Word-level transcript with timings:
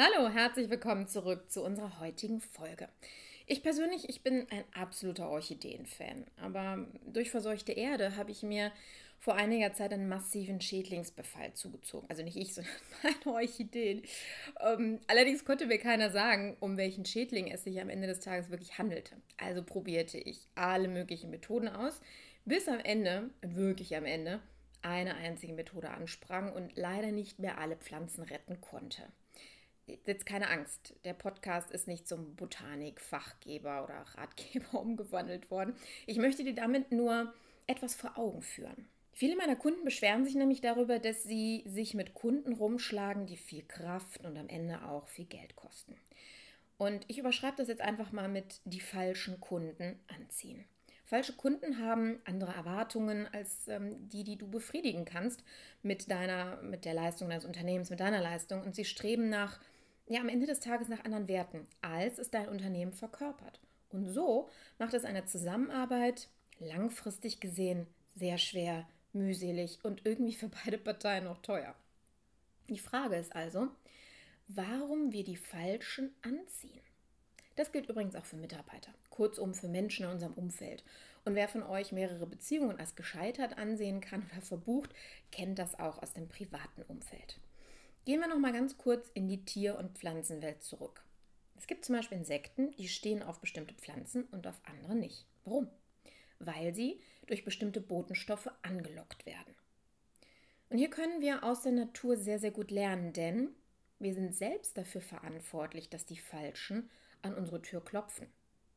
Hallo, 0.00 0.28
herzlich 0.28 0.70
willkommen 0.70 1.08
zurück 1.08 1.50
zu 1.50 1.64
unserer 1.64 1.98
heutigen 1.98 2.40
Folge. 2.40 2.88
Ich 3.46 3.64
persönlich, 3.64 4.08
ich 4.08 4.22
bin 4.22 4.46
ein 4.50 4.62
absoluter 4.72 5.28
Orchideen-Fan, 5.28 6.24
aber 6.40 6.86
durch 7.04 7.32
verseuchte 7.32 7.72
Erde 7.72 8.14
habe 8.14 8.30
ich 8.30 8.44
mir 8.44 8.70
vor 9.18 9.34
einiger 9.34 9.72
Zeit 9.72 9.92
einen 9.92 10.08
massiven 10.08 10.60
Schädlingsbefall 10.60 11.52
zugezogen. 11.54 12.08
Also 12.08 12.22
nicht 12.22 12.36
ich, 12.36 12.54
sondern 12.54 12.72
meine 13.02 13.34
Orchideen. 13.38 14.02
Ähm, 14.60 15.00
allerdings 15.08 15.44
konnte 15.44 15.66
mir 15.66 15.78
keiner 15.78 16.10
sagen, 16.10 16.56
um 16.60 16.76
welchen 16.76 17.04
Schädling 17.04 17.48
es 17.48 17.64
sich 17.64 17.80
am 17.80 17.90
Ende 17.90 18.06
des 18.06 18.20
Tages 18.20 18.50
wirklich 18.50 18.78
handelte. 18.78 19.16
Also 19.36 19.64
probierte 19.64 20.18
ich 20.18 20.46
alle 20.54 20.86
möglichen 20.86 21.30
Methoden 21.30 21.66
aus, 21.66 22.00
bis 22.44 22.68
am 22.68 22.78
Ende, 22.78 23.30
wirklich 23.40 23.96
am 23.96 24.04
Ende, 24.04 24.38
eine 24.80 25.16
einzige 25.16 25.54
Methode 25.54 25.90
ansprang 25.90 26.52
und 26.52 26.76
leider 26.76 27.10
nicht 27.10 27.40
mehr 27.40 27.58
alle 27.58 27.74
Pflanzen 27.74 28.22
retten 28.22 28.60
konnte 28.60 29.02
jetzt 30.06 30.26
keine 30.26 30.48
Angst, 30.48 30.94
der 31.04 31.14
Podcast 31.14 31.70
ist 31.70 31.88
nicht 31.88 32.06
zum 32.06 32.36
Botanik-Fachgeber 32.36 33.84
oder 33.84 34.04
Ratgeber 34.14 34.74
umgewandelt 34.80 35.50
worden. 35.50 35.74
Ich 36.06 36.18
möchte 36.18 36.44
dir 36.44 36.54
damit 36.54 36.92
nur 36.92 37.32
etwas 37.66 37.94
vor 37.94 38.18
Augen 38.18 38.42
führen. 38.42 38.88
Viele 39.12 39.36
meiner 39.36 39.56
Kunden 39.56 39.84
beschweren 39.84 40.24
sich 40.24 40.36
nämlich 40.36 40.60
darüber, 40.60 40.98
dass 40.98 41.24
sie 41.24 41.64
sich 41.66 41.94
mit 41.94 42.14
Kunden 42.14 42.52
rumschlagen, 42.52 43.26
die 43.26 43.36
viel 43.36 43.64
Kraft 43.64 44.24
und 44.24 44.36
am 44.36 44.48
Ende 44.48 44.84
auch 44.84 45.08
viel 45.08 45.24
Geld 45.24 45.56
kosten. 45.56 45.96
Und 46.76 47.04
ich 47.08 47.18
überschreibe 47.18 47.56
das 47.56 47.66
jetzt 47.66 47.80
einfach 47.82 48.12
mal 48.12 48.28
mit 48.28 48.60
die 48.64 48.80
falschen 48.80 49.40
Kunden 49.40 49.98
anziehen. 50.06 50.64
Falsche 51.08 51.32
Kunden 51.32 51.78
haben 51.78 52.20
andere 52.26 52.52
Erwartungen 52.52 53.26
als 53.32 53.66
ähm, 53.66 54.08
die, 54.10 54.24
die 54.24 54.36
du 54.36 54.46
befriedigen 54.46 55.06
kannst 55.06 55.42
mit 55.82 56.10
deiner, 56.10 56.60
mit 56.62 56.84
der 56.84 56.92
Leistung 56.92 57.30
deines 57.30 57.46
Unternehmens, 57.46 57.88
mit 57.88 58.00
deiner 58.00 58.20
Leistung. 58.20 58.62
Und 58.62 58.76
sie 58.76 58.84
streben 58.84 59.30
nach 59.30 59.58
ja 60.08 60.20
am 60.20 60.28
Ende 60.28 60.46
des 60.46 60.60
Tages 60.60 60.88
nach 60.88 61.04
anderen 61.04 61.28
Werten, 61.28 61.66
als 61.82 62.18
es 62.18 62.30
dein 62.30 62.48
Unternehmen 62.48 62.92
verkörpert. 62.92 63.60
Und 63.90 64.08
so 64.08 64.48
macht 64.78 64.94
es 64.94 65.04
eine 65.04 65.24
Zusammenarbeit 65.24 66.28
langfristig 66.58 67.40
gesehen 67.40 67.86
sehr 68.18 68.38
schwer, 68.38 68.86
mühselig 69.12 69.78
und 69.82 70.04
irgendwie 70.04 70.34
für 70.34 70.48
beide 70.48 70.78
Parteien 70.78 71.26
auch 71.26 71.38
teuer. 71.38 71.74
Die 72.68 72.78
Frage 72.78 73.16
ist 73.16 73.34
also, 73.34 73.68
warum 74.48 75.12
wir 75.12 75.24
die 75.24 75.36
Falschen 75.36 76.14
anziehen. 76.22 76.80
Das 77.56 77.72
gilt 77.72 77.88
übrigens 77.88 78.14
auch 78.14 78.24
für 78.24 78.36
Mitarbeiter, 78.36 78.92
kurzum 79.10 79.54
für 79.54 79.68
Menschen 79.68 80.04
in 80.04 80.12
unserem 80.12 80.34
Umfeld. 80.34 80.84
Und 81.24 81.34
wer 81.34 81.48
von 81.48 81.62
euch 81.62 81.92
mehrere 81.92 82.26
Beziehungen 82.26 82.78
als 82.78 82.94
gescheitert 82.94 83.58
ansehen 83.58 84.00
kann 84.00 84.28
oder 84.30 84.42
verbucht, 84.42 84.90
kennt 85.32 85.58
das 85.58 85.78
auch 85.78 86.02
aus 86.02 86.12
dem 86.12 86.28
privaten 86.28 86.82
Umfeld. 86.82 87.40
Gehen 88.08 88.20
wir 88.20 88.28
noch 88.28 88.38
mal 88.38 88.54
ganz 88.54 88.78
kurz 88.78 89.10
in 89.12 89.28
die 89.28 89.44
Tier- 89.44 89.76
und 89.76 89.98
Pflanzenwelt 89.98 90.62
zurück. 90.62 91.04
Es 91.58 91.66
gibt 91.66 91.84
zum 91.84 91.94
Beispiel 91.94 92.16
Insekten, 92.16 92.70
die 92.78 92.88
stehen 92.88 93.22
auf 93.22 93.38
bestimmte 93.38 93.74
Pflanzen 93.74 94.24
und 94.30 94.46
auf 94.46 94.58
andere 94.64 94.94
nicht. 94.94 95.26
Warum? 95.44 95.68
Weil 96.38 96.74
sie 96.74 97.02
durch 97.26 97.44
bestimmte 97.44 97.82
Botenstoffe 97.82 98.48
angelockt 98.62 99.26
werden. 99.26 99.54
Und 100.70 100.78
hier 100.78 100.88
können 100.88 101.20
wir 101.20 101.44
aus 101.44 101.60
der 101.60 101.72
Natur 101.72 102.16
sehr, 102.16 102.38
sehr 102.38 102.50
gut 102.50 102.70
lernen, 102.70 103.12
denn 103.12 103.50
wir 103.98 104.14
sind 104.14 104.34
selbst 104.34 104.78
dafür 104.78 105.02
verantwortlich, 105.02 105.90
dass 105.90 106.06
die 106.06 106.16
Falschen 106.16 106.88
an 107.20 107.34
unsere 107.34 107.60
Tür 107.60 107.84
klopfen 107.84 108.26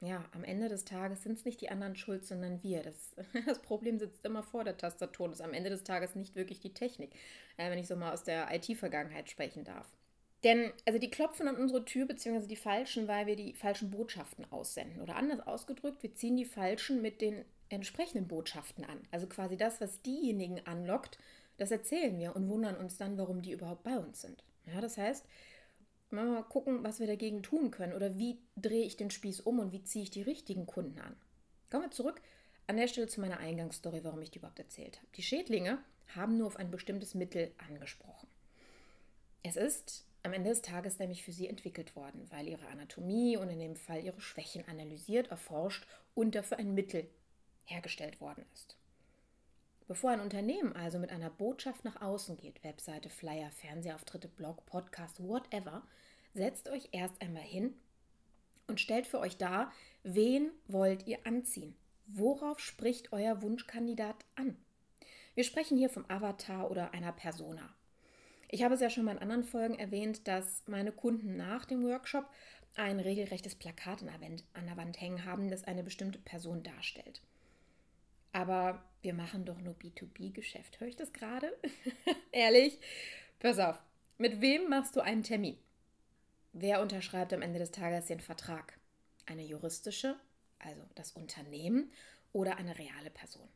ja, 0.00 0.24
am 0.32 0.44
Ende 0.44 0.68
des 0.68 0.84
Tages 0.84 1.22
sind 1.22 1.38
es 1.38 1.44
nicht 1.44 1.60
die 1.60 1.70
anderen 1.70 1.96
schuld, 1.96 2.26
sondern 2.26 2.62
wir. 2.62 2.82
Das, 2.82 3.14
das 3.46 3.60
Problem 3.60 3.98
sitzt 3.98 4.24
immer 4.24 4.42
vor 4.42 4.64
der 4.64 4.76
Tastatur 4.76 5.26
und 5.26 5.32
ist 5.32 5.40
am 5.40 5.54
Ende 5.54 5.70
des 5.70 5.84
Tages 5.84 6.14
nicht 6.14 6.36
wirklich 6.36 6.60
die 6.60 6.74
Technik, 6.74 7.12
äh, 7.56 7.70
wenn 7.70 7.78
ich 7.78 7.86
so 7.86 7.96
mal 7.96 8.12
aus 8.12 8.24
der 8.24 8.54
IT-Vergangenheit 8.54 9.30
sprechen 9.30 9.64
darf. 9.64 9.86
Denn, 10.44 10.72
also 10.84 10.98
die 10.98 11.10
klopfen 11.10 11.48
an 11.48 11.56
unsere 11.56 11.86
Tür, 11.86 12.06
beziehungsweise 12.06 12.48
die 12.48 12.56
Falschen, 12.56 13.08
weil 13.08 13.26
wir 13.26 13.34
die 13.34 13.54
falschen 13.54 13.90
Botschaften 13.90 14.44
aussenden. 14.52 15.00
Oder 15.00 15.16
anders 15.16 15.40
ausgedrückt, 15.46 16.02
wir 16.02 16.14
ziehen 16.14 16.36
die 16.36 16.44
Falschen 16.44 17.00
mit 17.00 17.22
den 17.22 17.46
entsprechenden 17.70 18.28
Botschaften 18.28 18.84
an. 18.84 19.00
Also 19.10 19.26
quasi 19.26 19.56
das, 19.56 19.80
was 19.80 20.02
diejenigen 20.02 20.60
anlockt, 20.66 21.18
das 21.56 21.70
erzählen 21.70 22.18
wir 22.18 22.36
und 22.36 22.48
wundern 22.50 22.76
uns 22.76 22.98
dann, 22.98 23.16
warum 23.16 23.40
die 23.40 23.52
überhaupt 23.52 23.84
bei 23.84 23.96
uns 23.96 24.20
sind. 24.20 24.44
Ja, 24.66 24.82
das 24.82 24.98
heißt, 24.98 25.24
Mal 26.14 26.44
gucken, 26.44 26.84
was 26.84 27.00
wir 27.00 27.08
dagegen 27.08 27.42
tun 27.42 27.72
können 27.72 27.92
oder 27.92 28.16
wie 28.16 28.38
drehe 28.56 28.84
ich 28.84 28.96
den 28.96 29.10
Spieß 29.10 29.40
um 29.40 29.58
und 29.58 29.72
wie 29.72 29.82
ziehe 29.82 30.04
ich 30.04 30.10
die 30.10 30.22
richtigen 30.22 30.66
Kunden 30.66 31.00
an. 31.00 31.16
Kommen 31.70 31.84
wir 31.84 31.90
zurück 31.90 32.22
an 32.68 32.76
der 32.76 32.86
Stelle 32.86 33.08
zu 33.08 33.20
meiner 33.20 33.38
Eingangsstory, 33.38 34.04
warum 34.04 34.22
ich 34.22 34.30
die 34.30 34.38
überhaupt 34.38 34.60
erzählt 34.60 34.98
habe. 34.98 35.08
Die 35.16 35.22
Schädlinge 35.22 35.78
haben 36.14 36.38
nur 36.38 36.46
auf 36.46 36.56
ein 36.56 36.70
bestimmtes 36.70 37.14
Mittel 37.14 37.52
angesprochen. 37.68 38.28
Es 39.42 39.56
ist 39.56 40.06
am 40.22 40.32
Ende 40.32 40.50
des 40.50 40.62
Tages 40.62 41.00
nämlich 41.00 41.24
für 41.24 41.32
sie 41.32 41.48
entwickelt 41.48 41.96
worden, 41.96 42.26
weil 42.30 42.46
ihre 42.46 42.66
Anatomie 42.68 43.36
und 43.36 43.50
in 43.50 43.58
dem 43.58 43.74
Fall 43.74 44.04
ihre 44.04 44.20
Schwächen 44.20 44.66
analysiert, 44.68 45.32
erforscht 45.32 45.84
und 46.14 46.36
dafür 46.36 46.58
ein 46.58 46.74
Mittel 46.74 47.08
hergestellt 47.64 48.20
worden 48.20 48.46
ist. 48.54 48.76
Bevor 49.86 50.10
ein 50.10 50.20
Unternehmen 50.20 50.74
also 50.74 50.98
mit 50.98 51.10
einer 51.10 51.28
Botschaft 51.28 51.84
nach 51.84 52.00
außen 52.00 52.38
geht, 52.38 52.64
Webseite, 52.64 53.10
Flyer, 53.10 53.50
Fernsehauftritte, 53.50 54.28
Blog, 54.28 54.64
Podcast, 54.64 55.22
whatever, 55.22 55.82
setzt 56.34 56.68
euch 56.68 56.88
erst 56.92 57.20
einmal 57.22 57.42
hin 57.42 57.74
und 58.66 58.80
stellt 58.80 59.06
für 59.06 59.20
euch 59.20 59.36
dar, 59.36 59.72
wen 60.02 60.50
wollt 60.66 61.06
ihr 61.06 61.26
anziehen? 61.26 61.74
Worauf 62.06 62.60
spricht 62.60 63.12
euer 63.12 63.40
Wunschkandidat 63.42 64.24
an? 64.34 64.56
Wir 65.34 65.44
sprechen 65.44 65.78
hier 65.78 65.88
vom 65.88 66.04
Avatar 66.08 66.70
oder 66.70 66.92
einer 66.92 67.12
Persona. 67.12 67.74
Ich 68.48 68.62
habe 68.62 68.74
es 68.74 68.80
ja 68.80 68.90
schon 68.90 69.04
mal 69.04 69.12
in 69.12 69.18
anderen 69.18 69.44
Folgen 69.44 69.78
erwähnt, 69.78 70.28
dass 70.28 70.62
meine 70.66 70.92
Kunden 70.92 71.36
nach 71.36 71.64
dem 71.64 71.82
Workshop 71.84 72.28
ein 72.76 73.00
regelrechtes 73.00 73.54
Plakat 73.54 74.02
an 74.02 74.66
der 74.66 74.76
Wand 74.76 75.00
hängen 75.00 75.24
haben, 75.24 75.48
das 75.48 75.64
eine 75.64 75.82
bestimmte 75.82 76.18
Person 76.18 76.62
darstellt. 76.62 77.22
Aber 78.32 78.84
wir 79.02 79.14
machen 79.14 79.44
doch 79.44 79.60
nur 79.60 79.74
B2B-Geschäft. 79.74 80.80
Höre 80.80 80.88
ich 80.88 80.96
das 80.96 81.12
gerade? 81.12 81.52
Ehrlich? 82.32 82.78
Pass 83.38 83.58
auf. 83.58 83.80
Mit 84.18 84.40
wem 84.40 84.68
machst 84.68 84.96
du 84.96 85.00
einen 85.00 85.22
Termin? 85.22 85.56
Wer 86.56 86.80
unterschreibt 86.80 87.32
am 87.32 87.42
Ende 87.42 87.58
des 87.58 87.72
Tages 87.72 88.06
den 88.06 88.20
Vertrag? 88.20 88.78
Eine 89.26 89.42
juristische, 89.42 90.14
also 90.60 90.82
das 90.94 91.10
Unternehmen, 91.10 91.90
oder 92.32 92.58
eine 92.58 92.78
reale 92.78 93.10
Person? 93.10 93.48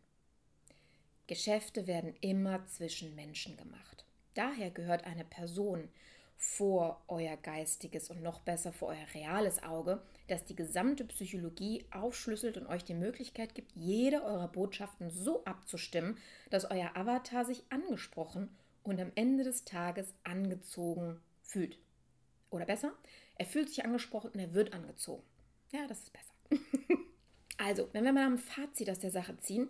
Geschäfte 1.29 1.87
werden 1.87 2.17
immer 2.23 2.67
zwischen 2.67 3.15
Menschen 3.15 3.57
gemacht. 3.57 4.05
Daher 4.35 4.73
gehört 4.73 5.05
eine 5.05 5.25
Person 5.25 5.89
vor 6.37 7.01
euer 7.07 7.37
geistiges 7.37 8.11
und 8.11 8.21
noch 8.21 8.41
besser 8.41 8.73
vor 8.73 8.89
euer 8.89 9.07
reales 9.15 9.63
Auge, 9.63 10.03
das 10.27 10.45
die 10.45 10.57
gesamte 10.57 11.05
Psychologie 11.05 11.85
aufschlüsselt 11.93 12.57
und 12.57 12.67
euch 12.67 12.83
die 12.83 12.95
Möglichkeit 12.95 13.55
gibt, 13.55 13.77
jede 13.77 14.25
eurer 14.25 14.49
Botschaften 14.49 15.11
so 15.11 15.45
abzustimmen, 15.45 16.19
dass 16.51 16.69
euer 16.69 16.97
Avatar 16.97 17.45
sich 17.45 17.63
angesprochen 17.71 18.49
und 18.83 19.01
am 19.01 19.13
Ende 19.15 19.45
des 19.45 19.65
Tages 19.65 20.13
angezogen 20.25 21.21
fühlt. 21.45 21.79
Oder 22.51 22.65
besser, 22.65 22.93
er 23.37 23.47
fühlt 23.47 23.69
sich 23.69 23.85
angesprochen 23.85 24.31
und 24.33 24.41
er 24.41 24.55
wird 24.55 24.73
angezogen. 24.73 25.23
Ja, 25.73 25.87
das 25.87 26.01
ist 26.01 26.13
besser. 26.13 26.33
also, 27.59 27.89
wenn 27.93 28.05
wir 28.05 28.13
mal 28.13 28.27
ein 28.27 28.39
Fazit 28.39 28.91
aus 28.91 28.99
der 28.99 29.11
Sache 29.11 29.37
ziehen, 29.39 29.69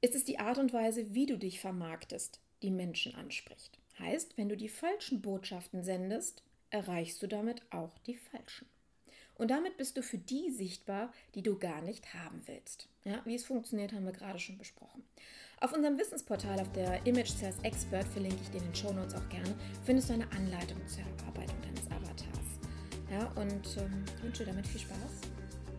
ist 0.00 0.14
es 0.14 0.24
die 0.24 0.38
Art 0.38 0.58
und 0.58 0.72
Weise, 0.72 1.14
wie 1.14 1.26
du 1.26 1.38
dich 1.38 1.60
vermarktest, 1.60 2.40
die 2.62 2.70
Menschen 2.70 3.14
anspricht. 3.14 3.78
Heißt, 3.98 4.36
wenn 4.36 4.48
du 4.48 4.56
die 4.56 4.68
falschen 4.68 5.22
Botschaften 5.22 5.82
sendest, 5.82 6.42
erreichst 6.70 7.22
du 7.22 7.26
damit 7.28 7.62
auch 7.70 7.96
die 8.00 8.16
falschen. 8.16 8.68
Und 9.36 9.50
damit 9.50 9.76
bist 9.76 9.96
du 9.96 10.02
für 10.02 10.18
die 10.18 10.50
sichtbar, 10.50 11.12
die 11.34 11.42
du 11.42 11.58
gar 11.58 11.82
nicht 11.82 12.14
haben 12.14 12.42
willst. 12.46 12.88
Ja, 13.04 13.20
wie 13.24 13.34
es 13.34 13.44
funktioniert, 13.44 13.92
haben 13.92 14.04
wir 14.04 14.12
gerade 14.12 14.38
schon 14.38 14.58
besprochen. 14.58 15.02
Auf 15.60 15.72
unserem 15.72 15.98
Wissensportal 15.98 16.60
auf 16.60 16.70
der 16.72 17.04
Image 17.06 17.30
Sales 17.30 17.58
Expert, 17.62 18.06
verlinke 18.08 18.38
ich 18.42 18.50
dir 18.50 18.58
in 18.58 18.64
den 18.64 18.74
Show 18.74 18.92
Notes 18.92 19.14
auch 19.14 19.28
gerne, 19.28 19.54
findest 19.84 20.10
du 20.10 20.14
eine 20.14 20.30
Anleitung 20.32 20.78
zur 20.86 21.02
Erarbeitung 21.02 21.56
deines 21.62 21.86
Avatars. 21.86 22.34
Ja, 23.10 23.26
und 23.40 23.76
ähm, 23.78 24.04
wünsche 24.22 24.44
damit 24.44 24.66
viel 24.66 24.80
Spaß 24.80 25.30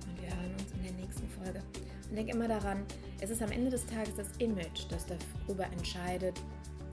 und 0.07 0.22
wir 0.22 0.30
hören 0.36 0.54
uns 0.54 0.72
in 0.72 0.84
der 0.84 0.94
nächsten 0.94 1.30
Folge. 1.30 1.62
Und 2.10 2.16
denk 2.16 2.30
immer 2.30 2.48
daran, 2.48 2.86
es 3.19 3.30
ist 3.30 3.42
am 3.42 3.52
Ende 3.52 3.69
des 3.69 3.86
Tages 3.86 4.16
das 4.16 4.28
Image, 4.38 4.86
das 4.90 5.06
darüber 5.06 5.66
entscheidet, 5.66 6.40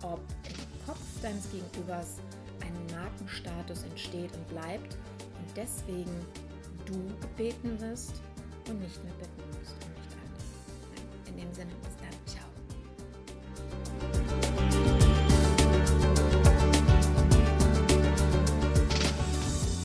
ob 0.02 0.20
im 0.48 0.86
Kopf 0.86 1.00
deines 1.22 1.50
Gegenübers 1.50 2.18
ein 2.60 2.96
Markenstatus 2.96 3.82
entsteht 3.84 4.32
und 4.34 4.48
bleibt 4.48 4.94
und 4.94 5.56
deswegen 5.56 6.26
du 6.86 6.94
gebeten 7.20 7.80
wirst 7.80 8.20
und 8.68 8.80
nicht 8.80 9.02
mehr 9.04 9.12
bitten 9.14 9.51